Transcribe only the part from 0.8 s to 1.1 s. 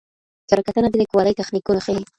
د